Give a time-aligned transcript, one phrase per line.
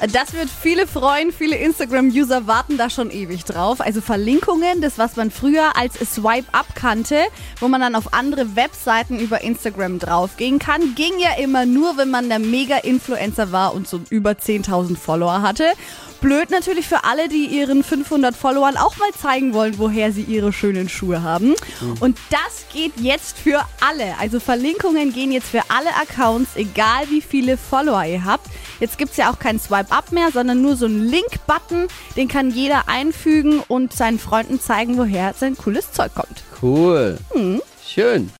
[0.00, 1.32] Das wird viele freuen.
[1.32, 3.80] Viele Instagram-User warten da schon ewig drauf.
[3.80, 7.16] Also Verlinkungen, das was man früher als Swipe-Up kannte,
[7.58, 12.10] wo man dann auf andere Webseiten über Instagram draufgehen kann, ging ja immer nur, wenn
[12.10, 15.64] man der Mega-Influencer war und so über 10.000 Follower hatte.
[16.20, 20.52] Blöd natürlich für alle, die ihren 500 Followern auch mal zeigen wollen, woher sie ihre
[20.52, 21.54] schönen Schuhe haben.
[22.00, 24.18] Und das geht jetzt für alle.
[24.18, 28.48] Also Verlinkungen gehen jetzt für alle Accounts, egal wie viele Follower ihr habt.
[28.80, 31.88] Jetzt gibt es ja auch kein Swipe-Up mehr, sondern nur so einen Link-Button.
[32.16, 36.44] Den kann jeder einfügen und seinen Freunden zeigen, woher sein cooles Zeug kommt.
[36.62, 37.18] Cool.
[37.84, 38.30] Schön.